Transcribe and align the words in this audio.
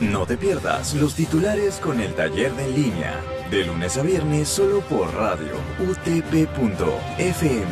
No 0.00 0.24
te 0.24 0.38
pierdas 0.38 0.94
los 0.94 1.14
titulares 1.14 1.74
con 1.74 2.00
el 2.00 2.14
taller 2.14 2.54
de 2.54 2.64
en 2.64 2.74
línea, 2.74 3.20
de 3.50 3.66
lunes 3.66 3.98
a 3.98 4.02
viernes 4.02 4.48
solo 4.48 4.80
por 4.80 5.12
radio 5.14 5.52
utp.fm. 5.78 7.68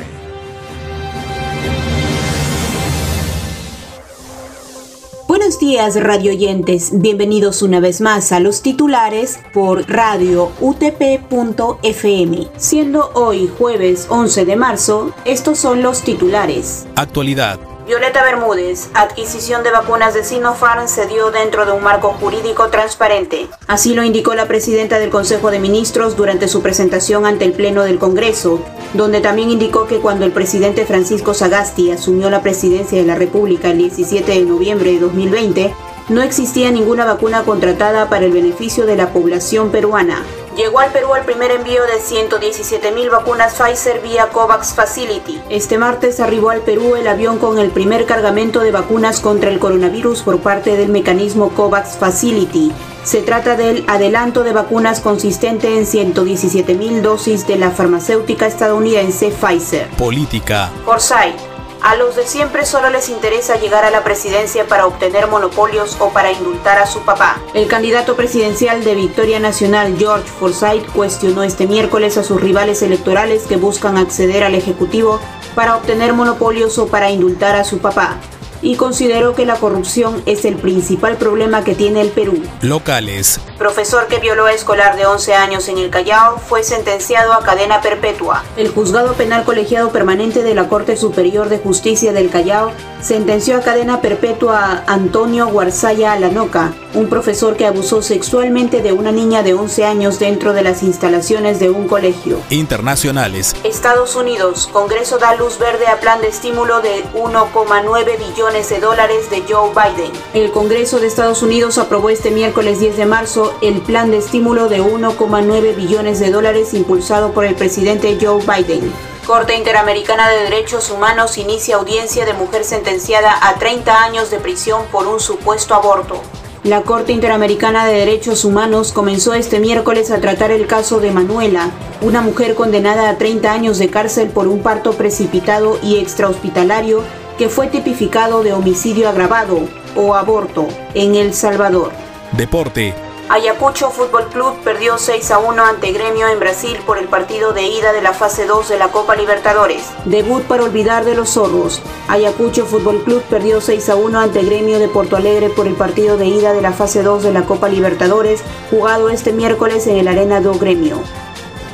Buenos 5.27 5.59
días 5.59 5.99
radioyentes, 5.99 6.91
bienvenidos 7.01 7.63
una 7.63 7.81
vez 7.81 8.03
más 8.03 8.31
a 8.33 8.41
los 8.41 8.61
titulares 8.61 9.41
por 9.55 9.89
radio 9.89 10.53
utp.fm. 10.61 12.49
Siendo 12.59 13.11
hoy 13.15 13.51
jueves 13.57 14.07
11 14.11 14.45
de 14.45 14.57
marzo, 14.57 15.15
estos 15.25 15.59
son 15.59 15.81
los 15.83 16.03
titulares. 16.03 16.87
Actualidad. 16.95 17.59
Violeta 17.89 18.23
Bermúdez, 18.23 18.91
adquisición 18.93 19.63
de 19.63 19.71
vacunas 19.71 20.13
de 20.13 20.23
Sinopharm 20.23 20.89
se 20.89 21.07
dio 21.07 21.31
dentro 21.31 21.65
de 21.65 21.73
un 21.73 21.83
marco 21.83 22.09
jurídico 22.21 22.69
transparente. 22.69 23.49
Así 23.67 23.95
lo 23.95 24.05
indicó 24.05 24.35
la 24.35 24.47
presidenta 24.47 24.99
del 24.99 25.09
Consejo 25.09 25.51
de 25.51 25.59
Ministros 25.59 26.15
durante 26.15 26.49
su 26.49 26.61
presentación 26.61 27.25
ante 27.25 27.47
el 27.47 27.55
Pleno 27.55 27.85
del 27.85 27.99
Congreso, 27.99 28.61
donde 28.93 29.23
también 29.23 29.49
indicó 29.49 29.87
que 29.87 30.01
cuando 30.01 30.27
el 30.27 30.33
presidente 30.33 30.85
Francisco 30.85 31.33
Sagasti 31.33 31.91
asumió 31.91 32.29
la 32.29 32.43
presidencia 32.43 32.99
de 32.99 33.07
la 33.07 33.15
República 33.15 33.71
el 33.71 33.79
17 33.79 34.33
de 34.33 34.43
noviembre 34.43 34.93
de 34.93 34.99
2020, 34.99 35.75
no 36.11 36.21
existía 36.21 36.71
ninguna 36.71 37.07
vacuna 37.07 37.45
contratada 37.45 38.11
para 38.11 38.27
el 38.27 38.33
beneficio 38.33 38.85
de 38.85 38.97
la 38.97 39.15
población 39.15 39.71
peruana. 39.71 40.23
Llegó 40.59 40.81
al 40.81 40.91
Perú 40.91 41.15
el 41.15 41.25
primer 41.25 41.53
envío 41.53 41.83
de 41.85 42.01
117.000 42.01 43.11
vacunas 43.13 43.55
Pfizer 43.55 44.01
vía 44.01 44.31
COVAX 44.31 44.75
Facility. 44.75 45.41
Este 45.49 45.79
martes 45.79 46.19
arribó 46.19 46.51
al 46.51 46.63
Perú 46.63 46.97
el 46.97 47.07
avión 47.07 47.39
con 47.39 47.61
el 47.61 47.71
primer 47.71 48.07
cargamento 48.07 48.59
de 48.59 48.73
vacunas 48.73 49.21
contra 49.21 49.51
el 49.51 49.61
coronavirus 49.61 50.23
por 50.23 50.41
parte 50.41 50.77
del 50.77 50.89
mecanismo 50.89 51.51
COVAX 51.51 51.97
Facility. 51.97 52.73
Se 53.05 53.23
trata 53.23 53.57
del 53.57 53.85
adelanto 53.87 54.43
de 54.43 54.53
vacunas 54.53 54.99
consistente 54.99 55.79
en 55.79 55.87
117.000 55.87 57.03
dosis 57.03 57.47
de 57.47 57.57
la 57.57 57.71
farmacéutica 57.71 58.49
estadounidense 58.49 59.31
Pfizer. 59.31 59.89
Política. 59.91 60.73
Forsyth 60.85 61.48
a 61.89 61.97
los 61.97 62.17
de 62.17 62.27
siempre 62.27 62.67
solo 62.67 62.91
les 62.91 63.09
interesa 63.09 63.57
llegar 63.57 63.83
a 63.87 63.91
la 63.91 64.05
presidencia 64.05 64.67
para 64.67 64.87
obtener 64.87 65.27
monopolios 65.27 65.97
o 66.01 66.11
para 66.11 66.31
indultar 66.31 66.77
a 66.77 66.87
su 66.87 67.01
papá. 67.01 67.41
El 67.55 67.67
candidato 67.67 68.15
presidencial 68.15 68.85
de 68.85 68.95
Victoria 68.95 69.41
Nacional, 69.41 69.97
George 69.99 70.29
Forsyth, 70.39 70.87
cuestionó 70.93 71.43
este 71.45 71.67
miércoles 71.67 72.19
a 72.19 72.25
sus 72.25 72.43
rivales 72.43 72.83
electorales 72.83 73.45
que 73.45 73.57
buscan 73.57 73.97
acceder 73.97 74.45
al 74.45 74.55
Ejecutivo 74.55 75.19
para 75.55 75.77
obtener 75.77 76.13
monopolios 76.13 76.77
o 76.77 76.89
para 76.89 77.11
indultar 77.11 77.57
a 77.57 77.65
su 77.65 77.79
papá 77.79 78.19
y 78.63 78.77
consideró 78.77 79.35
que 79.35 79.47
la 79.47 79.57
corrupción 79.57 80.23
es 80.27 80.45
el 80.45 80.57
principal 80.57 81.17
problema 81.17 81.65
que 81.65 81.75
tiene 81.75 82.01
el 82.01 82.09
Perú. 82.09 82.43
Locales. 82.63 83.41
Profesor 83.59 84.07
que 84.07 84.19
violó 84.19 84.47
a 84.47 84.53
escolar 84.53 84.97
de 84.97 85.07
11 85.07 85.35
años 85.35 85.69
en 85.69 85.79
el 85.79 85.91
Callao 85.91 86.39
fue 86.39 86.63
sentenciado 86.63 87.33
a 87.33 87.43
cadena 87.43 87.81
perpetua. 87.81 88.45
El 88.57 88.69
juzgado 88.69 89.15
penal 89.15 89.45
colegiado 89.45 89.91
permanente 89.91 90.43
de 90.43 90.55
la 90.55 90.69
Corte 90.69 90.97
Superior 90.97 91.49
de 91.49 91.59
Justicia 91.59 92.13
del 92.13 92.31
Callao 92.31 92.73
sentenció 93.01 93.57
a 93.57 93.61
cadena 93.61 94.01
perpetua 94.01 94.85
a 94.87 94.93
Antonio 94.93 95.49
Guarzaya 95.49 96.13
Alanoca, 96.13 96.73
un 96.95 97.09
profesor 97.09 97.57
que 97.57 97.67
abusó 97.67 98.03
sexualmente 98.03 98.83
de 98.83 98.93
una 98.93 99.13
niña 99.13 99.43
de 99.43 99.55
11 99.55 99.85
años 99.85 100.19
dentro 100.19 100.53
de 100.53 100.63
las 100.63 100.83
instalaciones 100.83 101.61
de 101.61 101.71
un 101.71 101.87
colegio. 101.87 102.41
Internacionales. 102.51 103.55
Estados 103.65 104.17
Unidos, 104.17 104.69
Congreso 104.73 105.19
da 105.19 105.35
luz 105.37 105.59
verde 105.59 105.87
a 105.87 106.01
plan 106.01 106.21
de 106.21 106.29
estímulo 106.29 106.81
de 106.81 107.05
1,9 107.15 108.19
billones 108.19 108.48
de 108.49 108.81
dólares 108.81 109.29
de 109.29 109.43
Joe 109.47 109.71
Biden. 109.75 110.11
El 110.33 110.51
Congreso 110.53 110.99
de 110.99 111.07
Estados 111.07 111.43
Unidos 111.43 111.77
aprobó 111.77 112.09
este 112.09 112.31
miércoles 112.31 112.81
10 112.81 112.97
de 112.97 113.05
marzo 113.05 113.55
el 113.61 113.83
plan 113.83 114.11
de 114.11 114.17
estímulo 114.17 114.71
de 114.71 114.81
1,9 114.81 115.77
billones 115.77 116.19
de 116.19 116.31
dólares 116.31 116.73
impulsado 116.73 117.33
por 117.33 117.45
el 117.45 117.55
presidente 117.55 118.17
Joe 118.19 118.43
Biden. 118.43 118.91
Corte 119.27 119.55
Interamericana 119.55 120.31
de 120.31 120.45
Derechos 120.45 120.91
Humanos 120.91 121.37
inicia 121.37 121.77
audiencia 121.77 122.25
de 122.25 122.33
mujer 122.33 122.65
sentenciada 122.65 123.39
a 123.47 123.57
30 123.57 124.03
años 124.03 124.31
de 124.31 124.39
prisión 124.39 124.83
por 124.91 125.07
un 125.07 125.21
supuesto 125.21 125.75
aborto. 125.75 126.23
La 126.65 126.81
Corte 126.81 127.13
Interamericana 127.13 127.85
de 127.85 127.99
Derechos 127.99 128.47
Humanos 128.47 128.93
comenzó 128.93 129.35
este 129.35 129.61
miércoles 129.61 130.11
a 130.11 130.21
tratar 130.21 130.53
el 130.53 130.67
caso 130.67 131.01
de 131.01 131.11
Manuela, 131.11 131.71
una 132.01 132.23
mujer 132.23 132.55
condenada 132.55 133.11
a 133.11 133.19
30 133.19 133.53
años 133.53 133.79
de 133.79 133.91
cárcel 133.91 134.31
por 134.31 134.49
un 134.49 134.63
parto 134.63 134.93
precipitado 134.93 135.79
y 135.83 135.99
extrahospitalario 135.99 137.05
que 137.39 137.49
fue 137.49 137.69
tipificado 137.69 138.43
de 138.43 138.53
homicidio 138.53 139.09
agravado 139.09 139.61
o 139.97 140.15
aborto 140.15 140.67
en 140.95 141.15
El 141.15 141.33
Salvador. 141.33 141.93
Deporte. 142.33 142.95
Ayacucho 143.31 143.91
Fútbol 143.91 144.27
Club 144.29 144.55
perdió 144.65 144.97
6 144.97 145.31
a 145.33 145.39
1 145.39 145.63
ante 145.63 145.93
Gremio 145.93 146.29
en 146.29 146.41
Brasil 146.41 146.79
por 146.87 146.97
el 146.97 147.09
partido 147.09 147.53
de 147.53 147.67
ida 147.67 147.93
de 147.93 148.01
la 148.01 148.15
fase 148.15 148.47
2 148.47 148.71
de 148.71 148.79
la 148.79 148.89
Copa 148.89 149.17
Libertadores. 149.17 149.83
Debut 150.07 150.43
para 150.45 150.65
olvidar 150.65 151.05
de 151.05 151.15
los 151.15 151.31
zorros. 151.31 151.83
Ayacucho 152.09 152.65
Fútbol 152.65 153.05
Club 153.05 153.23
perdió 153.29 153.61
6 153.61 153.91
a 153.91 153.97
1 153.97 154.19
ante 154.19 154.43
Gremio 154.43 154.79
de 154.79 154.89
Porto 154.89 155.17
Alegre 155.17 155.51
por 155.51 155.67
el 155.67 155.75
partido 155.75 156.17
de 156.17 156.27
ida 156.27 156.55
de 156.55 156.63
la 156.63 156.73
fase 156.73 157.03
2 157.03 157.23
de 157.23 157.33
la 157.35 157.43
Copa 157.43 157.69
Libertadores, 157.69 158.43
jugado 158.71 159.11
este 159.11 159.33
miércoles 159.33 159.87
en 159.87 159.99
el 159.99 160.09
Arena 160.09 160.41
do 160.41 160.55
Gremio. 160.55 161.03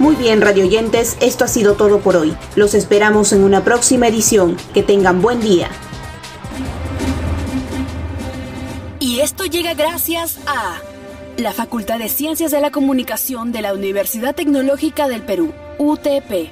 Muy 0.04 0.16
bien, 0.16 0.42
radioyentes, 0.42 1.16
esto 1.22 1.46
ha 1.46 1.48
sido 1.48 1.76
todo 1.76 2.00
por 2.00 2.14
hoy. 2.14 2.36
Los 2.56 2.74
esperamos 2.74 3.32
en 3.32 3.42
una 3.42 3.64
próxima 3.64 4.06
edición. 4.06 4.54
Que 4.74 4.82
tengan 4.82 5.22
buen 5.22 5.40
día. 5.40 5.70
Y 9.00 9.20
esto 9.20 9.46
llega 9.46 9.72
gracias 9.72 10.40
a 10.46 10.76
la 11.38 11.54
Facultad 11.54 11.98
de 11.98 12.10
Ciencias 12.10 12.50
de 12.50 12.60
la 12.60 12.70
Comunicación 12.70 13.50
de 13.50 13.62
la 13.62 13.72
Universidad 13.72 14.34
Tecnológica 14.34 15.08
del 15.08 15.22
Perú, 15.22 15.54
UTP. 15.78 16.50